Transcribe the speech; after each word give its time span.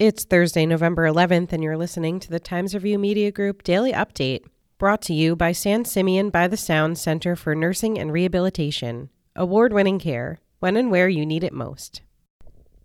It's 0.00 0.24
Thursday, 0.24 0.64
November 0.64 1.06
11th, 1.06 1.52
and 1.52 1.62
you're 1.62 1.76
listening 1.76 2.20
to 2.20 2.30
the 2.30 2.40
Times 2.40 2.72
Review 2.72 2.98
Media 2.98 3.30
Group 3.30 3.62
Daily 3.62 3.92
Update, 3.92 4.46
brought 4.78 5.02
to 5.02 5.12
you 5.12 5.36
by 5.36 5.52
San 5.52 5.84
Simeon 5.84 6.30
by 6.30 6.48
the 6.48 6.56
Sound 6.56 6.96
Center 6.96 7.36
for 7.36 7.54
Nursing 7.54 7.98
and 7.98 8.10
Rehabilitation. 8.10 9.10
Award 9.36 9.74
winning 9.74 9.98
care, 9.98 10.40
when 10.58 10.78
and 10.78 10.90
where 10.90 11.10
you 11.10 11.26
need 11.26 11.44
it 11.44 11.52
most. 11.52 12.00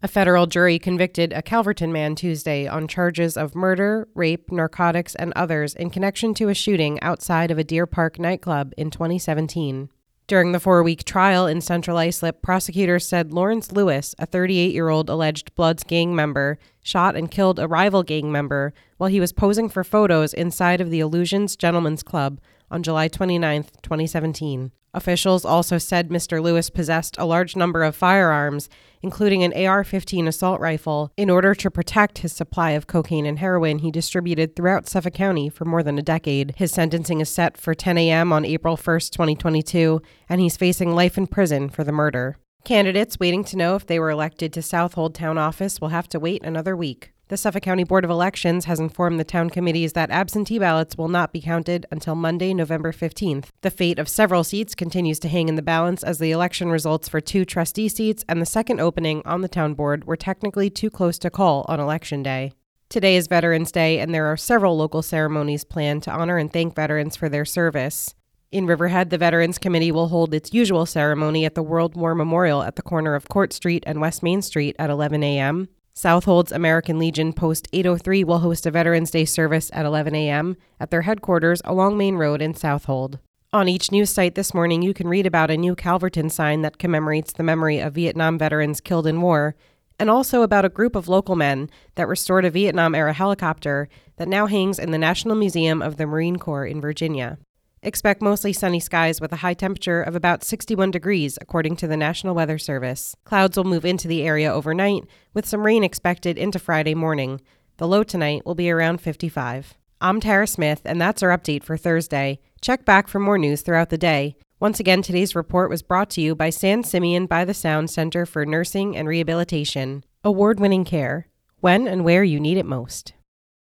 A 0.03 0.09
federal 0.09 0.45
jury 0.45 0.77
convicted 0.77 1.31
a 1.31 1.41
Calverton 1.41 1.93
man 1.93 2.15
Tuesday 2.15 2.67
on 2.67 2.85
charges 2.85 3.37
of 3.37 3.55
murder, 3.55 4.09
rape, 4.13 4.51
narcotics, 4.51 5.15
and 5.15 5.31
others 5.37 5.73
in 5.73 5.91
connection 5.91 6.33
to 6.33 6.49
a 6.49 6.53
shooting 6.53 7.01
outside 7.01 7.49
of 7.49 7.57
a 7.57 7.63
Deer 7.63 7.85
Park 7.85 8.19
nightclub 8.19 8.73
in 8.75 8.89
2017. 8.91 9.87
During 10.27 10.53
the 10.53 10.59
four 10.59 10.81
week 10.81 11.03
trial 11.03 11.45
in 11.45 11.61
Central 11.61 11.99
Islip, 11.99 12.41
prosecutors 12.41 13.07
said 13.07 13.31
Lawrence 13.31 13.71
Lewis, 13.71 14.15
a 14.17 14.25
38 14.25 14.73
year 14.73 14.89
old 14.89 15.07
alleged 15.07 15.53
Bloods 15.53 15.83
gang 15.83 16.15
member, 16.15 16.57
shot 16.81 17.15
and 17.15 17.29
killed 17.29 17.59
a 17.59 17.67
rival 17.67 18.01
gang 18.01 18.31
member 18.31 18.73
while 18.97 19.09
he 19.09 19.19
was 19.19 19.31
posing 19.31 19.69
for 19.69 19.83
photos 19.83 20.33
inside 20.33 20.81
of 20.81 20.89
the 20.89 20.99
Illusions 20.99 21.55
Gentlemen's 21.55 22.01
Club 22.01 22.39
on 22.69 22.83
July 22.83 23.07
29, 23.07 23.63
2017. 23.81 24.71
Officials 24.95 25.43
also 25.43 25.77
said 25.77 26.07
Mr. 26.07 26.41
Lewis 26.41 26.69
possessed 26.69 27.17
a 27.17 27.25
large 27.25 27.57
number 27.57 27.83
of 27.83 27.97
firearms, 27.97 28.69
including 29.01 29.43
an 29.43 29.53
AR 29.53 29.83
15 29.83 30.25
assault 30.25 30.61
rifle, 30.61 31.11
in 31.17 31.29
order 31.29 31.53
to 31.53 31.69
protect 31.69 32.19
his 32.19 32.31
supply 32.31 32.71
of 32.71 32.87
cocaine 32.87 33.25
and 33.25 33.39
heroin 33.39 33.79
he 33.79 33.91
distributed 33.91 34.55
throughout 34.55 34.87
Suffolk 34.87 35.13
County 35.13 35.49
for 35.49 35.65
more 35.65 35.83
than 35.83 35.99
a 35.99 36.01
decade. 36.01 36.53
His 36.55 36.71
sentencing 36.71 37.19
is 37.19 37.29
set 37.29 37.57
for 37.57 37.73
10 37.73 37.97
a.m. 37.97 38.31
on 38.31 38.45
April 38.45 38.77
1, 38.77 38.99
2022, 39.11 40.01
and 40.29 40.39
he's 40.39 40.55
facing 40.55 40.95
life 40.95 41.17
in 41.17 41.27
prison 41.27 41.67
for 41.69 41.83
the 41.83 41.91
murder. 41.91 42.37
Candidates 42.63 43.19
waiting 43.19 43.43
to 43.43 43.57
know 43.57 43.75
if 43.75 43.85
they 43.85 43.99
were 43.99 44.09
elected 44.09 44.53
to 44.53 44.61
Southold 44.61 45.13
Town 45.13 45.37
Office 45.37 45.81
will 45.81 45.89
have 45.89 46.07
to 46.07 46.21
wait 46.21 46.41
another 46.41 46.75
week. 46.75 47.11
The 47.27 47.37
Suffolk 47.37 47.63
County 47.63 47.83
Board 47.83 48.05
of 48.05 48.11
Elections 48.11 48.65
has 48.65 48.79
informed 48.79 49.19
the 49.19 49.23
town 49.23 49.49
committees 49.49 49.93
that 49.93 50.11
absentee 50.11 50.59
ballots 50.59 50.95
will 50.95 51.07
not 51.07 51.33
be 51.33 51.41
counted 51.41 51.87
until 51.89 52.13
Monday, 52.13 52.53
November 52.53 52.91
15th. 52.91 53.45
The 53.61 53.71
fate 53.71 53.97
of 53.97 54.07
several 54.07 54.43
seats 54.43 54.75
continues 54.75 55.17
to 55.21 55.27
hang 55.27 55.49
in 55.49 55.55
the 55.55 55.63
balance 55.63 56.03
as 56.03 56.19
the 56.19 56.29
election 56.29 56.69
results 56.69 57.09
for 57.09 57.19
two 57.19 57.43
trustee 57.43 57.89
seats 57.89 58.23
and 58.29 58.39
the 58.39 58.45
second 58.45 58.79
opening 58.79 59.23
on 59.25 59.41
the 59.41 59.47
town 59.47 59.73
board 59.73 60.05
were 60.05 60.15
technically 60.15 60.69
too 60.69 60.91
close 60.91 61.17
to 61.17 61.31
call 61.31 61.65
on 61.67 61.79
election 61.79 62.21
day. 62.21 62.51
Today 62.89 63.15
is 63.15 63.25
Veterans 63.25 63.71
Day, 63.71 63.97
and 63.97 64.13
there 64.13 64.27
are 64.27 64.37
several 64.37 64.77
local 64.77 65.01
ceremonies 65.01 65.63
planned 65.63 66.03
to 66.03 66.11
honor 66.11 66.37
and 66.37 66.53
thank 66.53 66.75
veterans 66.75 67.15
for 67.15 67.27
their 67.27 67.43
service. 67.43 68.13
In 68.51 68.67
Riverhead, 68.67 69.09
the 69.09 69.17
Veterans 69.17 69.57
Committee 69.57 69.91
will 69.91 70.09
hold 70.09 70.31
its 70.31 70.53
usual 70.53 70.85
ceremony 70.85 71.43
at 71.43 71.55
the 71.55 71.63
World 71.63 71.95
War 71.95 72.13
Memorial 72.13 72.61
at 72.61 72.75
the 72.75 72.83
corner 72.83 73.15
of 73.15 73.27
Court 73.29 73.51
Street 73.51 73.83
and 73.87 73.99
West 73.99 74.21
Main 74.21 74.43
Street 74.43 74.75
at 74.77 74.91
11 74.91 75.23
a.m. 75.23 75.69
Southold's 75.97 76.51
American 76.51 76.99
Legion 76.99 77.31
Post 77.31 77.69
803 77.71 78.25
will 78.25 78.39
host 78.39 78.65
a 78.65 78.71
Veterans 78.71 79.11
Day 79.11 79.23
service 79.23 79.71
at 79.71 79.85
11 79.85 80.13
a.m. 80.13 80.57
at 80.77 80.91
their 80.91 81.03
headquarters 81.03 81.61
along 81.63 81.97
Main 81.97 82.17
Road 82.17 82.41
in 82.41 82.53
Southold. 82.53 83.17
On 83.53 83.69
each 83.69 83.93
news 83.93 84.09
site 84.09 84.35
this 84.35 84.53
morning, 84.53 84.81
you 84.81 84.93
can 84.93 85.07
read 85.07 85.25
about 85.25 85.49
a 85.49 85.55
new 85.55 85.73
Calverton 85.73 86.29
sign 86.29 86.63
that 86.63 86.79
commemorates 86.79 87.31
the 87.31 87.43
memory 87.43 87.79
of 87.79 87.93
Vietnam 87.93 88.37
veterans 88.37 88.81
killed 88.81 89.07
in 89.07 89.21
war, 89.21 89.55
and 89.97 90.09
also 90.09 90.41
about 90.41 90.65
a 90.65 90.69
group 90.69 90.97
of 90.97 91.07
local 91.07 91.37
men 91.37 91.69
that 91.95 92.09
restored 92.09 92.43
a 92.43 92.49
Vietnam 92.49 92.93
era 92.93 93.13
helicopter 93.13 93.87
that 94.17 94.27
now 94.27 94.47
hangs 94.47 94.77
in 94.77 94.91
the 94.91 94.97
National 94.97 95.35
Museum 95.37 95.81
of 95.81 95.95
the 95.95 96.05
Marine 96.05 96.35
Corps 96.35 96.65
in 96.65 96.81
Virginia. 96.81 97.37
Expect 97.81 98.21
mostly 98.21 98.51
sunny 98.51 98.79
skies 98.79 99.21
with 99.21 99.31
a 99.31 99.37
high 99.37 99.53
temperature 99.53 100.01
of 100.01 100.15
about 100.15 100.43
61 100.43 100.91
degrees, 100.91 101.37
according 101.41 101.75
to 101.77 101.87
the 101.87 101.97
National 101.97 102.33
Weather 102.33 102.57
Service. 102.57 103.15
Clouds 103.25 103.57
will 103.57 103.63
move 103.63 103.85
into 103.85 104.07
the 104.07 104.23
area 104.23 104.51
overnight, 104.51 105.03
with 105.33 105.45
some 105.45 105.65
rain 105.65 105.83
expected 105.83 106.37
into 106.37 106.59
Friday 106.59 106.95
morning. 106.95 107.41
The 107.77 107.87
low 107.87 108.03
tonight 108.03 108.45
will 108.45 108.55
be 108.55 108.71
around 108.71 109.01
55. 109.01 109.75
I'm 110.01 110.19
Tara 110.19 110.47
Smith, 110.47 110.81
and 110.85 110.99
that's 110.99 111.23
our 111.23 111.35
update 111.35 111.63
for 111.63 111.77
Thursday. 111.77 112.39
Check 112.61 112.85
back 112.85 113.07
for 113.07 113.19
more 113.19 113.37
news 113.37 113.61
throughout 113.61 113.89
the 113.89 113.97
day. 113.97 114.35
Once 114.59 114.79
again, 114.79 115.01
today's 115.01 115.35
report 115.35 115.69
was 115.69 115.81
brought 115.81 116.09
to 116.09 116.21
you 116.21 116.33
by 116.33 116.49
San 116.49 116.83
Simeon 116.83 117.25
by 117.25 117.45
the 117.45 117.53
Sound 117.53 117.89
Center 117.89 118.25
for 118.25 118.45
Nursing 118.45 118.95
and 118.95 119.07
Rehabilitation. 119.07 120.03
Award 120.23 120.59
winning 120.59 120.85
care. 120.85 121.27
When 121.59 121.87
and 121.87 122.03
where 122.03 122.23
you 122.23 122.39
need 122.39 122.57
it 122.57 122.65
most. 122.65 123.13